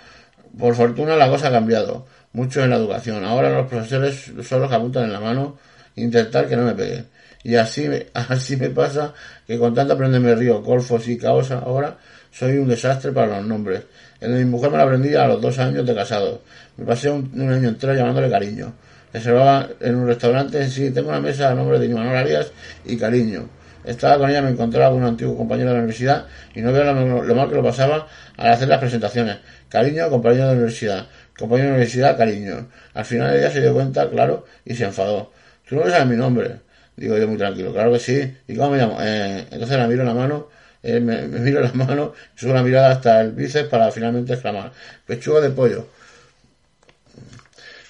Por 0.58 0.76
fortuna 0.76 1.16
la 1.16 1.30
cosa 1.30 1.50
ha 1.50 1.52
cambiado 1.52 2.06
mucho 2.34 2.64
en 2.64 2.70
la 2.70 2.78
educación. 2.78 3.24
Ahora 3.26 3.50
los 3.50 3.68
profesores 3.68 4.32
son 4.44 4.62
los 4.62 4.70
que 4.70 4.76
apuntan 4.76 5.06
en 5.06 5.14
la 5.14 5.20
mano 5.20 5.58
intentar 5.96 6.48
que 6.48 6.56
no 6.56 6.64
me 6.64 6.74
pegue. 6.74 7.06
Y 7.44 7.56
así 7.56 7.88
me, 7.88 8.08
así 8.14 8.58
me 8.58 8.70
pasa 8.70 9.14
que 9.46 9.58
con 9.58 9.74
tanto 9.74 9.94
aprender 9.94 10.22
me 10.22 10.36
río, 10.36 10.62
golfos 10.62 11.08
y 11.08 11.18
caos 11.18 11.52
ahora, 11.52 11.98
soy 12.32 12.58
un 12.58 12.68
desastre 12.68 13.12
para 13.12 13.38
los 13.38 13.46
nombres. 13.48 13.84
El 14.20 14.34
de 14.34 14.40
mi 14.44 14.52
mujer 14.52 14.72
me 14.72 14.78
lo 14.78 14.84
aprendí 14.84 15.14
a 15.16 15.28
los 15.28 15.42
dos 15.42 15.60
años 15.60 15.86
de 15.86 15.94
casado. 15.94 16.42
Me 16.78 16.86
pasé 16.86 17.10
un, 17.10 17.32
año 17.50 17.70
entero 17.70 17.94
llamándole 17.94 18.30
cariño. 18.30 18.74
Reservaba 19.14 19.70
en 19.80 19.96
un 19.96 20.08
restaurante, 20.08 20.68
sí, 20.70 20.92
tengo 20.92 21.10
una 21.10 21.22
mesa 21.22 21.52
a 21.52 21.56
nombre 21.56 21.80
de 21.80 21.86
Imanol 21.86 22.18
Arias 22.18 22.52
y 22.84 22.98
cariño. 22.98 23.48
Estaba 23.86 24.18
con 24.18 24.30
ella, 24.30 24.42
me 24.42 24.50
encontraba 24.50 24.92
con 24.92 25.02
un 25.02 25.08
antiguo 25.08 25.38
compañero 25.38 25.70
de 25.70 25.76
la 25.76 25.80
universidad 25.80 26.26
y 26.54 26.62
no 26.62 26.72
veo 26.72 26.84
lo, 26.84 27.36
mal 27.36 27.50
que 27.50 27.56
lo 27.56 27.64
pasaba 27.64 28.08
al 28.38 28.52
hacer 28.52 28.68
las 28.68 28.80
presentaciones. 28.80 29.38
Cariño, 29.70 30.10
compañero 30.10 30.44
de 30.44 30.50
la 30.50 30.54
universidad. 30.54 31.08
Compañero 31.38 31.68
de 31.68 31.70
la 31.72 31.76
universidad, 31.76 32.18
cariño. 32.18 32.70
Al 32.94 33.06
final 33.06 33.36
ella 33.36 33.52
se 33.52 33.62
dio 33.62 33.74
cuenta, 33.74 34.10
claro, 34.10 34.46
y 34.64 34.76
se 34.76 34.86
enfadó. 34.86 35.32
Tú 35.68 35.76
no 35.76 35.90
sabes 35.90 36.08
mi 36.08 36.16
nombre. 36.16 36.60
Digo 36.96 37.18
yo 37.18 37.28
muy 37.28 37.38
tranquilo, 37.38 37.74
claro 37.74 37.92
que 37.92 38.00
sí. 38.00 38.38
¿Y 38.48 38.56
cómo 38.56 38.72
me 38.72 38.78
llamo? 38.78 38.98
Eh, 39.02 39.46
entonces 39.52 39.78
la 39.78 39.88
miro 39.88 40.02
en 40.02 40.08
la 40.08 40.14
mano, 40.14 40.48
eh, 40.82 41.00
me, 41.00 41.24
miro 41.28 41.60
en 41.60 41.66
la 41.66 41.74
mano, 41.74 42.14
subo 42.36 42.54
la 42.54 42.64
mirada 42.64 42.92
hasta 42.92 43.22
el 43.22 43.32
bíceps 43.34 43.70
para 43.70 43.92
finalmente 43.92 44.34
exclamar, 44.34 44.72
pechuga 45.06 45.42
de 45.42 45.50
pollo. 45.50 45.88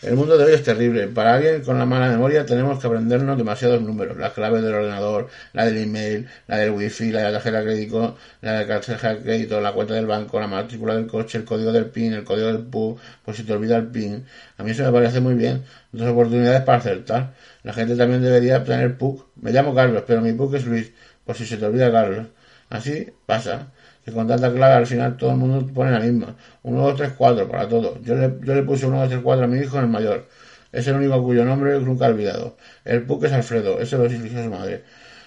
El 0.05 0.15
mundo 0.15 0.37
de 0.37 0.43
hoy 0.43 0.53
es 0.53 0.61
terrible. 0.61 1.07
Para 1.07 1.33
alguien 1.33 1.63
con 1.63 1.79
la 1.79 1.85
mala 1.87 2.07
memoria 2.09 2.45
tenemos 2.45 2.79
que 2.79 2.85
aprendernos 2.85 3.39
demasiados 3.39 3.81
números. 3.81 4.15
La 4.17 4.31
clave 4.33 4.61
del 4.61 4.75
ordenador, 4.75 5.29
la 5.51 5.65
del 5.65 5.79
email, 5.79 6.27
la 6.45 6.57
del 6.57 6.69
wifi, 6.69 7.11
la 7.11 7.21
de 7.21 7.25
la 7.25 7.31
tarjeta 7.31 7.57
de 7.61 7.65
crédito, 7.65 8.15
la 8.41 8.51
de 8.51 8.67
la 8.67 8.81
tarjeta 8.81 9.15
de 9.15 9.23
crédito, 9.23 9.59
la 9.61 9.73
cuenta 9.73 9.95
del 9.95 10.05
banco, 10.05 10.39
la 10.39 10.45
matrícula 10.45 10.93
del 10.93 11.07
coche, 11.07 11.39
el 11.39 11.45
código 11.45 11.71
del 11.71 11.87
PIN, 11.87 12.13
el 12.13 12.23
código 12.23 12.49
del 12.49 12.67
PU, 12.67 12.99
pues 13.23 13.37
si 13.37 13.43
te 13.43 13.53
olvida 13.53 13.77
el 13.77 13.87
PIN. 13.87 14.23
A 14.59 14.63
mí 14.63 14.71
eso 14.71 14.83
me 14.83 14.91
parece 14.91 15.21
muy 15.21 15.33
bien. 15.33 15.63
Dos 15.91 16.07
oportunidades 16.07 16.61
para 16.61 16.77
acertar. 16.77 17.33
La 17.63 17.73
gente 17.73 17.95
también 17.95 18.21
debería 18.21 18.63
tener 18.63 18.99
PUC. 18.99 19.25
Me 19.37 19.51
llamo 19.51 19.73
Carlos, 19.73 20.03
pero 20.05 20.21
mi 20.21 20.33
PUC 20.33 20.53
es 20.53 20.65
Luis. 20.67 20.93
Por 21.25 21.35
si 21.35 21.47
se 21.47 21.57
te 21.57 21.65
olvida 21.65 21.91
Carlos. 21.91 22.27
Así 22.69 23.11
pasa 23.25 23.71
que 24.05 24.11
con 24.11 24.27
tanta 24.27 24.53
clave 24.53 24.75
al 24.75 24.85
final 24.85 25.17
todo 25.17 25.31
el 25.31 25.37
mundo 25.37 25.65
pone 25.73 25.91
la 25.91 25.99
misma. 25.99 26.35
1, 26.61 26.79
2, 26.79 26.95
3, 26.95 27.13
4 27.17 27.49
para 27.49 27.67
todo. 27.67 27.99
Yo 28.03 28.15
le, 28.15 28.35
yo 28.43 28.53
le 28.53 28.61
puse 28.61 28.85
1, 28.85 28.99
2, 28.99 29.09
3, 29.09 29.21
4 29.23 29.45
a 29.45 29.47
mi 29.47 29.59
hijo 29.59 29.77
en 29.77 29.85
el 29.85 29.89
mayor. 29.89 30.27
Es 30.71 30.87
el 30.87 30.95
único 30.95 31.23
cuyo 31.23 31.43
nombre 31.43 31.79
nunca 31.79 32.05
he 32.05 32.09
olvidado. 32.09 32.57
El 32.83 33.03
PUC 33.03 33.25
es 33.25 33.33
Alfredo, 33.33 33.79
ese 33.79 33.97
lo 33.97 34.05
eligió 34.05 34.43
su 34.43 34.49
madre. 34.49 34.83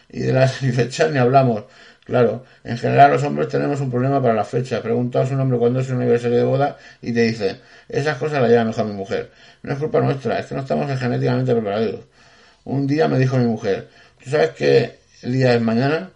Y 0.08 0.20
de 0.20 0.32
las 0.32 0.52
fechas 0.74 1.10
ni 1.10 1.18
hablamos. 1.18 1.64
Claro, 2.04 2.44
en 2.64 2.78
general 2.78 3.10
los 3.10 3.22
hombres 3.24 3.48
tenemos 3.48 3.80
un 3.80 3.90
problema 3.90 4.22
para 4.22 4.34
la 4.34 4.44
fecha. 4.44 4.80
Pregunta 4.80 5.26
su 5.26 5.34
nombre 5.34 5.58
cuando 5.58 5.80
es 5.80 5.90
un 5.90 6.00
aniversario 6.00 6.38
de 6.38 6.44
boda 6.44 6.78
y 7.02 7.12
te 7.12 7.22
dice, 7.22 7.56
esas 7.88 8.16
cosas 8.16 8.40
las 8.40 8.50
lleva 8.50 8.64
mejor 8.64 8.86
mi 8.86 8.94
mujer. 8.94 9.30
No 9.62 9.72
es 9.72 9.78
culpa 9.78 10.00
nuestra, 10.00 10.38
es 10.38 10.46
que 10.46 10.54
no 10.54 10.62
estamos 10.62 10.86
genéticamente 10.98 11.52
preparados. 11.52 12.00
Un 12.64 12.86
día 12.86 13.08
me 13.08 13.18
dijo 13.18 13.36
mi 13.38 13.46
mujer, 13.46 13.88
¿tú 14.22 14.30
sabes 14.30 14.50
qué 14.50 14.98
día 15.22 15.54
es 15.54 15.60
mañana? 15.60 16.10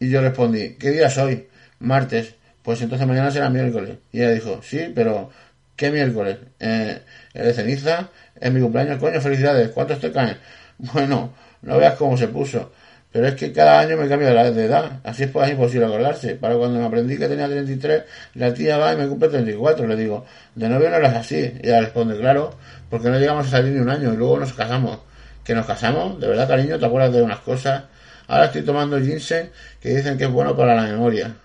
Y 0.00 0.10
yo 0.10 0.20
respondí, 0.20 0.74
¿qué 0.74 0.90
día 0.90 1.06
es 1.06 1.16
hoy? 1.18 1.46
Martes, 1.82 2.34
pues 2.62 2.80
entonces 2.82 3.06
mañana 3.06 3.30
será 3.30 3.50
miércoles. 3.50 3.98
Y 4.12 4.20
ella 4.20 4.30
dijo, 4.30 4.60
sí, 4.62 4.92
pero 4.94 5.30
¿qué 5.76 5.90
miércoles? 5.90 6.38
Eh, 6.60 7.00
el 7.34 7.44
de 7.44 7.54
ceniza, 7.54 8.08
es 8.40 8.52
mi 8.52 8.60
cumpleaños, 8.60 8.98
coño, 8.98 9.20
felicidades, 9.20 9.70
¿cuántos 9.70 10.00
te 10.00 10.12
caen? 10.12 10.38
Bueno, 10.78 11.32
no 11.62 11.78
veas 11.78 11.94
cómo 11.94 12.16
se 12.16 12.26
puso. 12.28 12.72
Pero 13.12 13.28
es 13.28 13.34
que 13.34 13.52
cada 13.52 13.78
año 13.80 13.96
me 13.96 14.08
cambio 14.08 14.28
de 14.28 14.64
edad. 14.64 15.00
Así 15.04 15.24
es 15.24 15.30
pues 15.30 15.50
imposible 15.50 15.86
acordarse. 15.86 16.34
Para 16.34 16.56
cuando 16.56 16.80
me 16.80 16.86
aprendí 16.86 17.18
que 17.18 17.28
tenía 17.28 17.46
33, 17.46 18.04
la 18.34 18.54
tía 18.54 18.78
va 18.78 18.94
y 18.94 18.96
me 18.96 19.06
cumple 19.06 19.28
34. 19.28 19.86
Le 19.86 19.96
digo, 19.96 20.24
de 20.54 20.68
novio 20.68 20.88
no 20.90 20.96
eras 20.96 21.14
así. 21.14 21.36
Y 21.62 21.68
ella 21.68 21.82
responde, 21.82 22.18
claro, 22.18 22.56
porque 22.88 23.10
no 23.10 23.18
llegamos 23.18 23.46
a 23.46 23.50
salir 23.50 23.74
ni 23.74 23.80
un 23.80 23.90
año 23.90 24.14
y 24.14 24.16
luego 24.16 24.40
nos 24.40 24.54
casamos. 24.54 25.00
¿Que 25.44 25.54
nos 25.54 25.66
casamos? 25.66 26.18
¿De 26.20 26.26
verdad, 26.26 26.48
cariño? 26.48 26.78
¿Te 26.78 26.86
acuerdas 26.86 27.12
de 27.12 27.22
unas 27.22 27.40
cosas? 27.40 27.84
Ahora 28.28 28.46
estoy 28.46 28.62
tomando 28.62 28.98
ginseng 28.98 29.50
que 29.80 29.90
dicen 29.90 30.16
que 30.16 30.24
es 30.24 30.30
bueno 30.30 30.56
para 30.56 30.74
la 30.74 30.84
memoria 30.84 31.36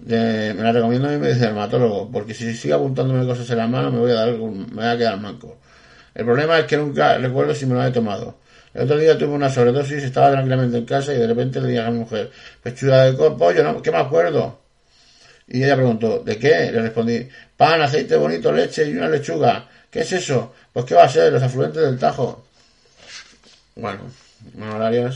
me 0.00 0.54
la 0.54 0.72
recomiendo 0.72 1.08
a 1.08 1.12
mi 1.12 1.26
dermatólogo, 1.26 2.10
porque 2.10 2.34
si 2.34 2.54
sigue 2.54 2.74
apuntándome 2.74 3.26
cosas 3.26 3.50
en 3.50 3.58
la 3.58 3.66
mano 3.66 3.90
me 3.90 3.98
voy 3.98 4.10
a 4.12 4.14
dar, 4.14 4.32
me 4.32 4.64
voy 4.64 4.84
a 4.84 4.96
quedar 4.96 5.18
manco. 5.20 5.58
El 6.14 6.24
problema 6.24 6.58
es 6.58 6.66
que 6.66 6.76
nunca 6.76 7.18
recuerdo 7.18 7.54
si 7.54 7.66
me 7.66 7.74
lo 7.74 7.84
he 7.84 7.90
tomado. 7.90 8.38
El 8.74 8.82
otro 8.82 8.98
día 8.98 9.16
tuve 9.18 9.34
una 9.34 9.50
sobredosis, 9.50 10.02
estaba 10.02 10.30
tranquilamente 10.30 10.78
en 10.78 10.84
casa 10.84 11.12
y 11.14 11.18
de 11.18 11.26
repente 11.26 11.60
le 11.60 11.68
dije 11.68 11.80
a 11.80 11.90
mi 11.90 11.98
mujer, 11.98 12.30
pechuga 12.62 13.04
de 13.04 13.12
pollo, 13.12 13.64
¿no? 13.64 13.82
¿qué 13.82 13.90
me 13.90 13.98
acuerdo? 13.98 14.60
Y 15.48 15.64
ella 15.64 15.76
preguntó, 15.76 16.20
¿de 16.20 16.38
qué? 16.38 16.70
Le 16.70 16.82
respondí, 16.82 17.28
pan, 17.56 17.80
aceite 17.80 18.16
bonito, 18.16 18.52
leche 18.52 18.86
y 18.88 18.96
una 18.96 19.08
lechuga. 19.08 19.68
¿Qué 19.90 20.00
es 20.00 20.12
eso? 20.12 20.54
Pues 20.72 20.84
¿qué 20.84 20.94
va 20.94 21.04
a 21.04 21.08
ser? 21.08 21.32
Los 21.32 21.42
afluentes 21.42 21.82
del 21.82 21.98
Tajo. 21.98 22.44
Bueno, 23.74 24.02
Manuel 24.54 25.12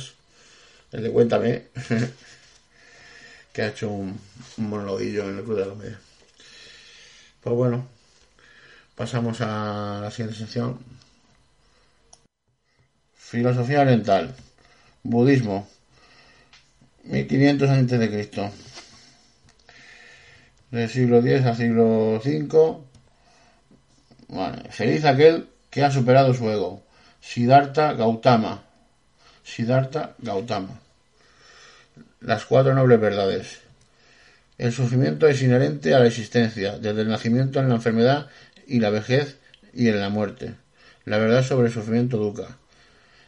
el 0.92 1.02
de 1.02 1.10
Cuéntame. 1.10 1.62
que 3.52 3.62
ha 3.62 3.68
hecho 3.68 3.90
un, 3.90 4.18
un 4.58 4.72
en 4.72 5.38
el 5.38 5.44
Club 5.44 5.56
de 5.56 5.64
la 5.64 5.70
Comedia. 5.70 6.00
Pues 7.42 7.56
bueno, 7.56 7.86
pasamos 8.94 9.40
a 9.40 10.00
la 10.02 10.10
siguiente 10.10 10.38
sección. 10.38 10.78
Filosofía 13.14 13.82
oriental. 13.82 14.34
Budismo. 15.02 15.68
1500 17.04 17.68
antes 17.68 17.98
de 17.98 18.10
Cristo. 18.10 18.50
Del 20.70 20.88
siglo 20.88 21.18
X 21.18 21.44
al 21.44 21.56
siglo 21.56 22.20
V. 22.24 22.78
Feliz 24.70 25.04
aquel 25.04 25.48
que 25.68 25.84
ha 25.84 25.90
superado 25.90 26.32
su 26.32 26.48
ego. 26.48 26.82
Siddhartha 27.20 27.92
Gautama. 27.92 28.62
Siddhartha 29.44 30.14
Gautama 30.18 30.82
las 32.20 32.44
cuatro 32.44 32.74
nobles 32.74 33.00
verdades. 33.00 33.60
El 34.58 34.72
sufrimiento 34.72 35.26
es 35.26 35.42
inherente 35.42 35.94
a 35.94 35.98
la 35.98 36.06
existencia, 36.06 36.78
desde 36.78 37.00
el 37.00 37.08
nacimiento 37.08 37.58
en 37.58 37.68
la 37.68 37.74
enfermedad 37.74 38.28
y 38.66 38.80
la 38.80 38.90
vejez 38.90 39.38
y 39.74 39.88
en 39.88 40.00
la 40.00 40.08
muerte. 40.08 40.54
La 41.04 41.18
verdad 41.18 41.42
sobre 41.42 41.66
el 41.66 41.72
sufrimiento 41.72 42.16
educa. 42.16 42.58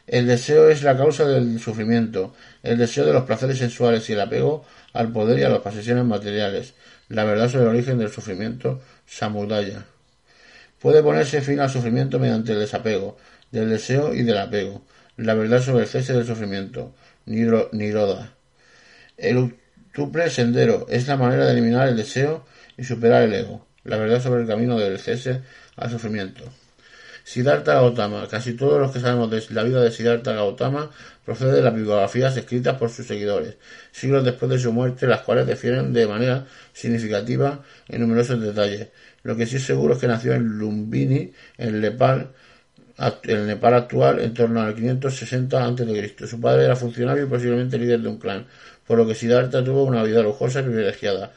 El 0.07 0.27
deseo 0.27 0.69
es 0.69 0.83
la 0.83 0.95
causa 0.95 1.25
del 1.25 1.59
sufrimiento, 1.59 2.33
el 2.61 2.77
deseo 2.77 3.05
de 3.05 3.13
los 3.13 3.23
placeres 3.23 3.57
sexuales 3.57 4.07
y 4.09 4.13
el 4.13 4.21
apego 4.21 4.63
al 4.93 5.11
poder 5.11 5.39
y 5.39 5.43
a 5.43 5.49
las 5.49 5.59
posesiones 5.59 6.05
materiales. 6.05 6.73
La 7.09 7.23
verdad 7.23 7.49
sobre 7.49 7.63
el 7.63 7.69
origen 7.71 7.97
del 7.97 8.11
sufrimiento, 8.11 8.81
Samudaya. 9.07 9.85
Puede 10.79 11.01
ponerse 11.01 11.41
fin 11.41 11.59
al 11.59 11.69
sufrimiento 11.69 12.19
mediante 12.19 12.51
el 12.53 12.59
desapego, 12.59 13.17
del 13.51 13.69
deseo 13.69 14.13
y 14.13 14.23
del 14.23 14.37
apego. 14.37 14.83
La 15.17 15.33
verdad 15.33 15.61
sobre 15.61 15.83
el 15.83 15.89
cese 15.89 16.13
del 16.13 16.27
sufrimiento, 16.27 16.93
Niroda. 17.25 18.34
El 19.17 19.37
octuple 19.37 20.29
sendero 20.29 20.87
es 20.89 21.07
la 21.07 21.17
manera 21.17 21.45
de 21.45 21.53
eliminar 21.53 21.87
el 21.87 21.97
deseo 21.97 22.45
y 22.77 22.83
superar 22.83 23.23
el 23.23 23.33
ego. 23.33 23.65
La 23.83 23.97
verdad 23.97 24.21
sobre 24.21 24.41
el 24.41 24.47
camino 24.47 24.77
del 24.77 24.99
cese 24.99 25.41
al 25.75 25.89
sufrimiento. 25.89 26.43
Siddhartha 27.25 27.73
Gautama. 27.73 28.27
Casi 28.27 28.53
todos 28.53 28.79
los 28.79 28.91
que 28.91 28.99
sabemos 28.99 29.31
de 29.31 29.43
la 29.49 29.63
vida 29.63 29.81
de 29.81 29.91
Siddhartha 29.91 30.33
Gautama 30.33 30.91
procede 31.25 31.53
de 31.53 31.61
las 31.63 31.73
biografías 31.73 32.37
escritas 32.37 32.77
por 32.77 32.91
sus 32.91 33.07
seguidores, 33.07 33.57
siglos 33.91 34.23
después 34.23 34.51
de 34.51 34.59
su 34.59 34.71
muerte, 34.71 35.07
las 35.07 35.21
cuales 35.21 35.47
difieren 35.47 35.91
de 35.91 36.07
manera 36.07 36.45
significativa 36.71 37.63
en 37.87 38.01
numerosos 38.01 38.39
detalles. 38.39 38.89
Lo 39.23 39.35
que 39.35 39.47
sí 39.47 39.55
es 39.55 39.63
seguro 39.63 39.95
es 39.95 39.99
que 39.99 40.07
nació 40.07 40.33
en 40.33 40.59
Lumbini, 40.59 41.33
en 41.57 41.81
Nepal, 41.81 42.31
el 43.23 43.47
Nepal 43.47 43.73
actual, 43.73 44.19
en 44.19 44.33
torno 44.35 44.61
al 44.61 44.75
560 44.75 45.65
a.C. 45.65 46.27
Su 46.27 46.39
padre 46.39 46.65
era 46.65 46.75
funcionario 46.75 47.23
y 47.23 47.27
posiblemente 47.27 47.79
líder 47.79 48.01
de 48.01 48.07
un 48.07 48.19
clan 48.19 48.45
por 48.87 48.97
lo 48.97 49.07
que 49.07 49.15
Siddhartha 49.15 49.63
tuvo 49.63 49.83
una 49.83 50.03
vida 50.03 50.21
lujosa 50.21 50.59
y 50.61 50.63
privilegiada. 50.63 51.31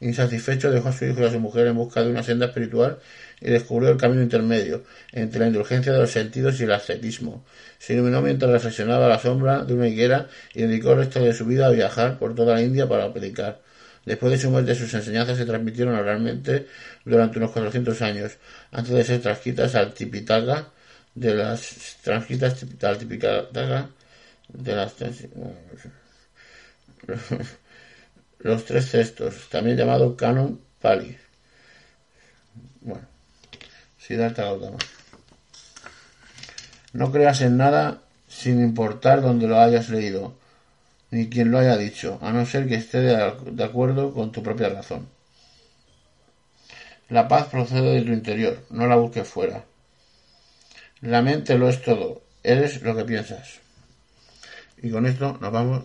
Insatisfecho 0.00 0.70
dejó 0.70 0.88
a 0.90 0.92
su 0.92 1.06
hijo 1.06 1.20
y 1.22 1.24
a 1.24 1.30
su 1.30 1.40
mujer 1.40 1.66
en 1.66 1.76
busca 1.76 2.02
de 2.02 2.10
una 2.10 2.22
senda 2.22 2.46
espiritual 2.46 2.98
y 3.40 3.50
descubrió 3.50 3.90
el 3.90 3.96
camino 3.96 4.22
intermedio 4.22 4.84
entre 5.12 5.40
la 5.40 5.46
indulgencia 5.48 5.92
de 5.92 5.98
los 5.98 6.10
sentidos 6.10 6.60
y 6.60 6.64
el 6.64 6.72
ascetismo. 6.72 7.44
Se 7.78 7.94
iluminó 7.94 8.22
mientras 8.22 8.50
reflexionaba 8.50 9.06
a 9.06 9.08
la 9.08 9.18
sombra 9.18 9.64
de 9.64 9.74
una 9.74 9.88
higuera 9.88 10.28
y 10.54 10.62
dedicó 10.62 10.92
el 10.92 10.98
resto 10.98 11.20
de 11.20 11.32
su 11.34 11.44
vida 11.46 11.66
a 11.66 11.70
viajar 11.70 12.18
por 12.18 12.34
toda 12.34 12.54
la 12.54 12.62
India 12.62 12.88
para 12.88 13.12
predicar. 13.12 13.60
Después 14.04 14.32
de 14.32 14.38
su 14.38 14.50
muerte, 14.50 14.74
sus 14.74 14.94
enseñanzas 14.94 15.36
se 15.36 15.44
transmitieron 15.44 15.94
oralmente 15.94 16.66
durante 17.04 17.38
unos 17.38 17.50
400 17.50 18.00
años, 18.02 18.38
antes 18.70 18.94
de 18.94 19.04
ser 19.04 19.20
transcritas 19.20 19.74
al 19.74 19.92
Tipitaka 19.92 20.68
de 21.14 21.34
las 21.34 21.98
transcritas 22.02 22.64
al 22.82 22.98
Tipitaka 22.98 23.90
de 24.48 24.76
las 24.76 24.94
los 28.38 28.64
tres 28.64 28.90
cestos, 28.90 29.48
también 29.48 29.76
llamado 29.76 30.16
canon 30.16 30.60
pali. 30.80 31.16
Bueno, 32.80 33.06
Siddhartha 33.98 34.44
Gautama. 34.44 34.78
No 36.92 37.12
creas 37.12 37.40
en 37.42 37.56
nada 37.56 38.02
sin 38.28 38.62
importar 38.62 39.20
donde 39.22 39.46
lo 39.46 39.58
hayas 39.58 39.88
leído, 39.88 40.36
ni 41.10 41.28
quien 41.28 41.50
lo 41.50 41.58
haya 41.58 41.76
dicho, 41.76 42.18
a 42.22 42.32
no 42.32 42.44
ser 42.46 42.68
que 42.68 42.76
esté 42.76 43.00
de 43.00 43.64
acuerdo 43.64 44.12
con 44.12 44.32
tu 44.32 44.42
propia 44.42 44.68
razón. 44.68 45.08
La 47.08 47.26
paz 47.26 47.46
procede 47.48 47.94
de 47.94 48.02
tu 48.02 48.12
interior, 48.12 48.64
no 48.70 48.86
la 48.86 48.96
busques 48.96 49.26
fuera. 49.26 49.64
La 51.00 51.22
mente 51.22 51.56
lo 51.56 51.68
es 51.68 51.80
todo, 51.82 52.22
eres 52.42 52.82
lo 52.82 52.94
que 52.94 53.04
piensas. 53.04 53.60
Y 54.82 54.90
con 54.90 55.06
esto 55.06 55.38
nos 55.40 55.52
vamos 55.52 55.84